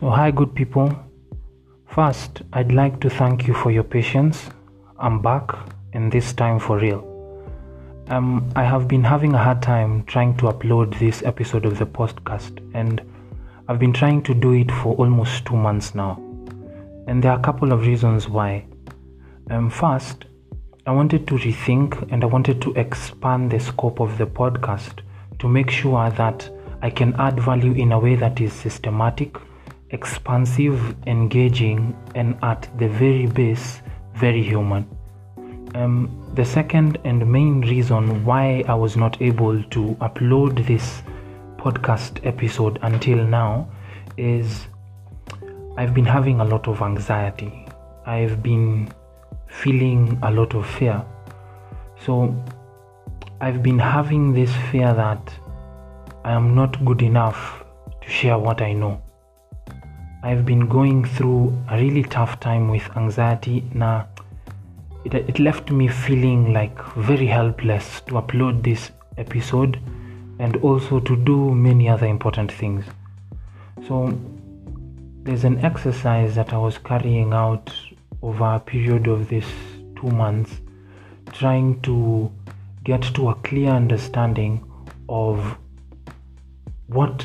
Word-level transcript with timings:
So, 0.00 0.10
hi, 0.10 0.30
good 0.30 0.54
people. 0.54 0.94
First, 1.86 2.42
I'd 2.52 2.70
like 2.70 3.00
to 3.00 3.10
thank 3.10 3.48
you 3.48 3.54
for 3.54 3.72
your 3.72 3.82
patience. 3.82 4.48
I'm 4.96 5.20
back, 5.20 5.50
and 5.92 6.12
this 6.12 6.32
time 6.32 6.60
for 6.60 6.78
real. 6.78 7.02
Um, 8.06 8.48
I 8.54 8.62
have 8.62 8.86
been 8.86 9.02
having 9.02 9.34
a 9.34 9.38
hard 9.38 9.60
time 9.60 10.04
trying 10.04 10.36
to 10.36 10.44
upload 10.44 10.96
this 11.00 11.24
episode 11.24 11.66
of 11.66 11.80
the 11.80 11.84
podcast, 11.84 12.60
and 12.74 13.02
I've 13.66 13.80
been 13.80 13.92
trying 13.92 14.22
to 14.22 14.34
do 14.34 14.52
it 14.52 14.70
for 14.70 14.94
almost 14.94 15.44
two 15.46 15.56
months 15.56 15.96
now. 15.96 16.22
And 17.08 17.20
there 17.20 17.32
are 17.32 17.38
a 17.40 17.42
couple 17.42 17.72
of 17.72 17.84
reasons 17.84 18.28
why. 18.28 18.66
Um, 19.50 19.68
first, 19.68 20.26
I 20.86 20.92
wanted 20.92 21.26
to 21.26 21.34
rethink 21.34 22.12
and 22.12 22.22
I 22.22 22.28
wanted 22.28 22.62
to 22.62 22.72
expand 22.74 23.50
the 23.50 23.58
scope 23.58 23.98
of 23.98 24.16
the 24.16 24.26
podcast 24.26 25.00
to 25.40 25.48
make 25.48 25.70
sure 25.70 26.08
that 26.10 26.48
I 26.82 26.90
can 26.90 27.14
add 27.14 27.40
value 27.40 27.72
in 27.72 27.90
a 27.90 27.98
way 27.98 28.14
that 28.14 28.40
is 28.40 28.52
systematic, 28.52 29.36
expansive, 29.90 30.94
engaging, 31.06 31.96
and 32.14 32.36
at 32.42 32.68
the 32.78 32.88
very 32.88 33.26
base, 33.26 33.80
very 34.14 34.42
human. 34.42 34.86
Um, 35.74 36.32
the 36.34 36.44
second 36.44 36.98
and 37.04 37.30
main 37.30 37.60
reason 37.60 38.24
why 38.24 38.64
I 38.68 38.74
was 38.74 38.96
not 38.96 39.20
able 39.20 39.62
to 39.62 39.96
upload 40.00 40.66
this 40.66 41.02
podcast 41.56 42.24
episode 42.26 42.78
until 42.82 43.24
now 43.24 43.68
is 44.16 44.66
I've 45.76 45.94
been 45.94 46.06
having 46.06 46.40
a 46.40 46.44
lot 46.44 46.68
of 46.68 46.82
anxiety. 46.82 47.66
I've 48.06 48.42
been 48.42 48.88
feeling 49.46 50.18
a 50.22 50.30
lot 50.30 50.54
of 50.54 50.66
fear. 50.66 51.04
So 52.04 52.34
I've 53.40 53.62
been 53.62 53.78
having 53.78 54.32
this 54.32 54.52
fear 54.70 54.92
that 54.94 55.32
I 56.24 56.32
am 56.32 56.54
not 56.54 56.84
good 56.84 57.02
enough 57.02 57.64
to 58.00 58.08
share 58.08 58.38
what 58.38 58.62
I 58.62 58.72
know. 58.72 59.02
I've 60.22 60.44
been 60.44 60.66
going 60.66 61.04
through 61.04 61.56
a 61.68 61.78
really 61.78 62.02
tough 62.02 62.40
time 62.40 62.68
with 62.68 62.96
anxiety. 62.96 63.64
Now, 63.72 64.08
it, 65.04 65.14
it 65.14 65.38
left 65.38 65.70
me 65.70 65.86
feeling 65.86 66.52
like 66.52 66.82
very 66.94 67.26
helpless 67.26 68.00
to 68.02 68.14
upload 68.14 68.64
this 68.64 68.90
episode 69.16 69.78
and 70.40 70.56
also 70.56 70.98
to 70.98 71.16
do 71.16 71.54
many 71.54 71.88
other 71.88 72.06
important 72.06 72.50
things. 72.50 72.84
So, 73.86 74.18
there's 75.22 75.44
an 75.44 75.64
exercise 75.64 76.34
that 76.34 76.52
I 76.52 76.58
was 76.58 76.78
carrying 76.78 77.32
out 77.32 77.72
over 78.20 78.54
a 78.54 78.60
period 78.60 79.06
of 79.06 79.28
this 79.28 79.46
two 79.94 80.10
months, 80.10 80.60
trying 81.32 81.80
to 81.82 82.32
get 82.82 83.02
to 83.14 83.28
a 83.28 83.34
clear 83.36 83.70
understanding 83.70 84.64
of 85.08 85.56
what 86.88 87.24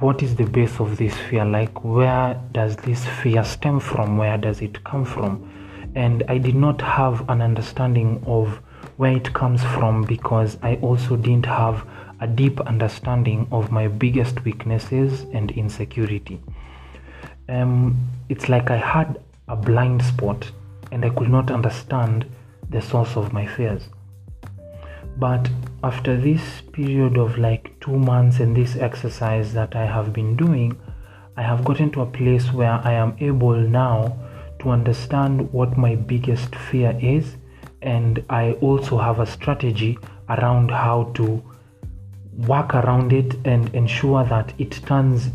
what 0.00 0.24
is 0.24 0.34
the 0.34 0.44
base 0.44 0.80
of 0.80 0.96
this 0.96 1.16
fear? 1.16 1.44
Like 1.44 1.84
where 1.84 2.40
does 2.50 2.74
this 2.76 3.06
fear 3.06 3.44
stem 3.44 3.78
from? 3.78 4.16
Where 4.18 4.36
does 4.36 4.60
it 4.60 4.82
come 4.82 5.04
from? 5.04 5.48
And 5.94 6.24
i 6.28 6.36
did 6.36 6.56
not 6.56 6.80
have 6.80 7.28
an 7.28 7.40
understanding 7.40 8.20
of 8.26 8.60
where 8.96 9.16
it 9.16 9.32
comes 9.32 9.62
from 9.62 10.02
because 10.02 10.58
i 10.62 10.74
also 10.76 11.16
didn't 11.16 11.46
have 11.46 11.86
a 12.20 12.26
deep 12.26 12.60
understanding 12.62 13.46
of 13.52 13.70
my 13.70 13.86
biggest 13.86 14.44
weaknesses 14.44 15.26
and 15.32 15.52
insecurity. 15.52 16.40
Um, 17.48 17.96
it's 18.28 18.48
like 18.48 18.70
i 18.70 18.76
had 18.76 19.22
a 19.46 19.54
blind 19.54 20.02
spot 20.02 20.50
and 20.90 21.04
i 21.04 21.10
could 21.10 21.30
not 21.30 21.52
understand 21.52 22.26
the 22.68 22.82
source 22.82 23.16
of 23.16 23.32
my 23.32 23.46
fears. 23.46 23.88
But 25.18 25.48
after 25.84 26.16
this 26.16 26.62
period 26.72 27.18
of 27.18 27.36
like 27.36 27.78
two 27.78 27.98
months 27.98 28.40
and 28.40 28.56
this 28.56 28.74
exercise 28.74 29.52
that 29.52 29.76
I 29.76 29.84
have 29.84 30.14
been 30.14 30.34
doing, 30.34 30.80
I 31.36 31.42
have 31.42 31.62
gotten 31.62 31.90
to 31.90 32.00
a 32.00 32.06
place 32.06 32.50
where 32.54 32.80
I 32.82 32.92
am 32.92 33.14
able 33.20 33.54
now 33.54 34.16
to 34.60 34.70
understand 34.70 35.52
what 35.52 35.76
my 35.76 35.94
biggest 35.94 36.54
fear 36.56 36.98
is, 37.02 37.36
and 37.82 38.24
I 38.30 38.52
also 38.62 38.96
have 38.96 39.20
a 39.20 39.26
strategy 39.26 39.98
around 40.30 40.70
how 40.70 41.12
to 41.16 41.42
work 42.48 42.74
around 42.74 43.12
it 43.12 43.34
and 43.44 43.68
ensure 43.74 44.24
that 44.24 44.54
it 44.56 44.72
turns 44.86 45.28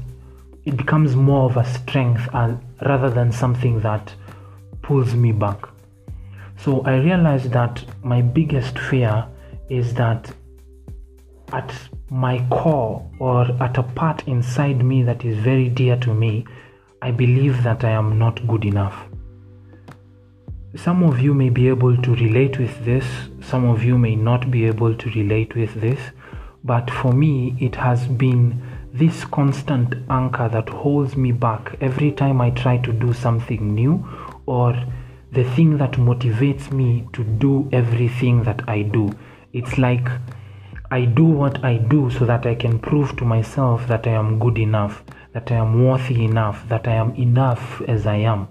it 0.66 0.76
becomes 0.76 1.16
more 1.16 1.48
of 1.50 1.58
a 1.58 1.66
strength 1.66 2.28
and 2.34 2.60
rather 2.88 3.12
than 3.12 3.32
something 3.32 3.82
that 3.82 4.14
pulls 4.82 5.14
me 5.14 5.32
back. 5.32 5.70
So 6.58 6.82
I 6.82 6.96
realized 6.98 7.52
that 7.52 7.86
my 8.04 8.24
biggest 8.24 8.80
fear 8.80 9.28
is 9.70 9.94
that 9.96 10.32
at 11.52 11.74
my 12.10 12.46
core 12.50 13.10
or 13.20 13.44
at 13.62 13.78
a 13.78 13.84
part 13.84 14.28
inside 14.28 14.84
me 14.84 15.04
that 15.04 15.26
is 15.26 15.38
very 15.38 15.70
dear 15.70 15.98
to 15.98 16.14
me, 16.14 16.46
I 17.02 17.12
believe 17.12 17.64
that 17.64 17.84
I 17.84 17.92
am 17.92 18.18
not 18.20 18.46
good 18.48 18.66
enough. 18.66 19.06
Some 20.76 21.02
of 21.04 21.20
you 21.20 21.34
may 21.34 21.50
be 21.50 21.68
able 21.68 21.98
to 21.98 22.16
relate 22.16 22.60
with 22.60 22.86
this, 22.86 23.06
some 23.42 23.66
of 23.66 23.84
you 23.84 23.98
may 23.98 24.16
not 24.16 24.52
be 24.52 24.66
able 24.66 24.96
to 24.96 25.10
relate 25.12 25.56
with 25.56 25.74
this, 25.82 26.00
but 26.64 26.92
for 26.92 27.14
me, 27.14 27.56
it 27.60 27.76
has 27.76 28.06
been 28.06 28.62
this 28.94 29.24
constant 29.26 29.96
anchor 30.10 30.50
that 30.50 30.70
holds 30.70 31.16
me 31.16 31.32
back 31.32 31.76
every 31.80 32.12
time 32.12 32.42
I 32.42 32.50
try 32.52 32.78
to 32.78 32.92
do 32.92 33.14
something 33.14 33.74
new 33.74 34.06
or 34.46 34.76
the 35.32 35.44
thing 35.44 35.78
that 35.78 35.94
motivates 35.94 36.72
me 36.72 37.08
to 37.14 37.24
do 37.24 37.70
everything 37.72 38.44
that 38.44 38.68
I 38.68 38.82
do 38.82 39.12
it's 39.54 39.78
like 39.78 40.08
I 40.92 41.06
do 41.06 41.24
what 41.24 41.64
I 41.64 41.78
do 41.78 42.10
so 42.10 42.26
that 42.26 42.46
I 42.46 42.56
can 42.56 42.80
prove 42.80 43.16
to 43.18 43.26
myself 43.26 43.88
that 43.88 44.08
I 44.08 44.12
am 44.12 44.40
good 44.40 44.58
enough, 44.58 45.04
that 45.34 45.52
I 45.52 45.56
am 45.56 45.86
worthy 45.86 46.26
enough, 46.26 46.68
that 46.70 46.88
I 46.88 46.94
am 46.94 47.16
enough 47.16 47.82
as 47.88 48.08
I 48.08 48.16
am. 48.18 48.48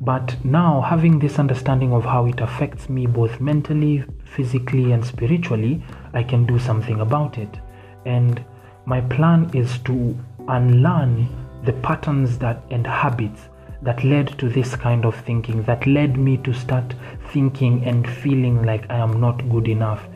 But 0.00 0.34
now, 0.44 0.80
having 0.80 1.18
this 1.18 1.38
understanding 1.38 1.92
of 1.92 2.04
how 2.04 2.24
it 2.26 2.40
affects 2.40 2.88
me 2.88 3.06
both 3.06 3.38
mentally, 3.38 4.02
physically, 4.24 4.92
and 4.92 5.04
spiritually, 5.04 5.84
I 6.14 6.22
can 6.22 6.46
do 6.46 6.58
something 6.58 7.00
about 7.00 7.36
it. 7.36 7.60
And 8.06 8.42
my 8.86 9.02
plan 9.02 9.50
is 9.52 9.78
to 9.80 10.18
unlearn 10.48 11.28
the 11.64 11.74
patterns 11.74 12.38
that 12.38 12.62
and 12.70 12.86
habits 12.86 13.49
that 13.82 14.04
led 14.04 14.38
to 14.38 14.48
this 14.48 14.76
kind 14.76 15.04
of 15.04 15.14
thinking, 15.24 15.62
that 15.64 15.86
led 15.86 16.18
me 16.18 16.36
to 16.38 16.52
start 16.52 16.94
thinking 17.32 17.84
and 17.84 18.08
feeling 18.08 18.64
like 18.64 18.84
I 18.90 18.98
am 18.98 19.20
not 19.20 19.48
good 19.48 19.68
enough. 19.68 20.06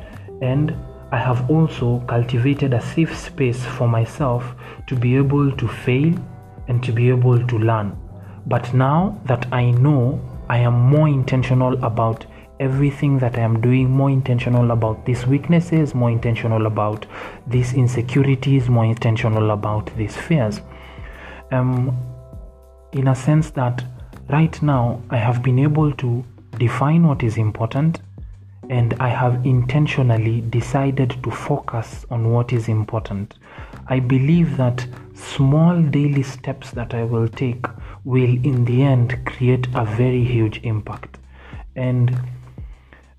And 0.42 0.76
I 1.12 1.18
have 1.18 1.48
also 1.50 2.00
cultivated 2.08 2.74
a 2.74 2.80
safe 2.80 3.16
space 3.16 3.64
for 3.64 3.88
myself 3.88 4.54
to 4.86 4.96
be 4.96 5.16
able 5.16 5.52
to 5.52 5.68
fail 5.68 6.14
and 6.68 6.82
to 6.82 6.92
be 6.92 7.08
able 7.08 7.46
to 7.46 7.58
learn. 7.58 7.96
But 8.46 8.74
now 8.74 9.20
that 9.24 9.46
I 9.52 9.70
know, 9.70 10.20
I 10.48 10.58
am 10.58 10.74
more 10.74 11.08
intentional 11.08 11.82
about 11.84 12.26
everything 12.60 13.18
that 13.18 13.36
I 13.38 13.40
am 13.40 13.60
doing, 13.60 13.90
more 13.90 14.10
intentional 14.10 14.70
about 14.70 15.06
these 15.06 15.26
weaknesses, 15.26 15.94
more 15.94 16.10
intentional 16.10 16.66
about 16.66 17.06
these 17.46 17.72
insecurities, 17.74 18.68
more 18.68 18.84
intentional 18.84 19.50
about 19.50 19.94
these 19.96 20.16
fears. 20.16 20.60
Um, 21.50 21.96
in 22.94 23.08
a 23.08 23.14
sense 23.14 23.50
that 23.50 23.84
right 24.30 24.60
now 24.62 25.02
I 25.10 25.16
have 25.16 25.42
been 25.42 25.58
able 25.58 25.92
to 25.92 26.24
define 26.58 27.06
what 27.06 27.22
is 27.22 27.36
important 27.36 28.00
and 28.70 28.94
I 28.94 29.08
have 29.08 29.44
intentionally 29.44 30.40
decided 30.40 31.22
to 31.22 31.30
focus 31.30 32.06
on 32.10 32.30
what 32.32 32.52
is 32.52 32.68
important. 32.68 33.34
I 33.88 34.00
believe 34.00 34.56
that 34.56 34.86
small 35.14 35.82
daily 35.82 36.22
steps 36.22 36.70
that 36.70 36.94
I 36.94 37.04
will 37.04 37.28
take 37.28 37.66
will, 38.04 38.22
in 38.22 38.64
the 38.64 38.82
end, 38.82 39.26
create 39.26 39.66
a 39.74 39.84
very 39.84 40.24
huge 40.24 40.60
impact. 40.62 41.18
And 41.76 42.18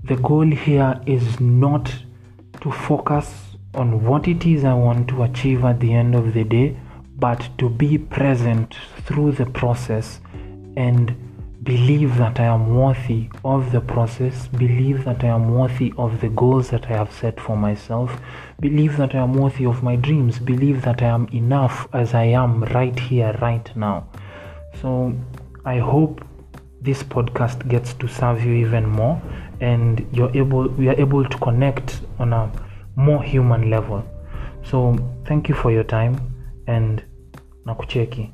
the 0.03 0.15
goal 0.15 0.45
here 0.49 0.99
is 1.05 1.39
not 1.39 1.93
to 2.61 2.71
focus 2.71 3.55
on 3.75 4.03
what 4.03 4.27
it 4.27 4.45
is 4.45 4.63
I 4.63 4.73
want 4.73 5.07
to 5.09 5.23
achieve 5.23 5.63
at 5.63 5.79
the 5.79 5.93
end 5.93 6.15
of 6.15 6.33
the 6.33 6.43
day, 6.43 6.75
but 7.17 7.47
to 7.57 7.69
be 7.69 7.97
present 7.97 8.75
through 9.05 9.31
the 9.33 9.45
process 9.45 10.19
and 10.75 11.15
believe 11.63 12.15
that 12.17 12.39
I 12.39 12.45
am 12.45 12.75
worthy 12.75 13.29
of 13.43 13.71
the 13.71 13.81
process, 13.81 14.47
believe 14.47 15.03
that 15.05 15.23
I 15.23 15.27
am 15.27 15.55
worthy 15.55 15.93
of 15.97 16.21
the 16.21 16.29
goals 16.29 16.69
that 16.69 16.85
I 16.85 16.93
have 16.97 17.11
set 17.11 17.39
for 17.39 17.57
myself, 17.57 18.21
believe 18.59 18.97
that 18.97 19.15
I 19.15 19.19
am 19.19 19.33
worthy 19.33 19.65
of 19.65 19.81
my 19.81 19.95
dreams, 19.95 20.37
believe 20.37 20.83
that 20.83 21.01
I 21.01 21.07
am 21.07 21.27
enough 21.33 21.87
as 21.93 22.13
I 22.13 22.25
am 22.25 22.63
right 22.65 22.97
here, 22.97 23.35
right 23.41 23.75
now. 23.75 24.07
So 24.81 25.13
I 25.65 25.79
hope 25.79 26.23
this 26.81 27.01
podcast 27.01 27.67
gets 27.67 27.93
to 27.95 28.07
serve 28.07 28.45
you 28.45 28.53
even 28.53 28.85
more 28.85 29.19
and 29.59 30.05
you're 30.11 30.35
able 30.37 30.67
we 30.67 30.87
are 30.89 30.99
able 30.99 31.25
to 31.25 31.37
connect 31.39 32.01
on 32.19 32.33
a 32.33 32.51
more 32.95 33.23
human 33.23 33.71
level. 33.71 34.03
So 34.63 34.95
thank 35.25 35.49
you 35.49 35.55
for 35.55 35.71
your 35.71 35.83
time 35.83 36.34
and 36.67 37.03
nakucheki 37.65 38.33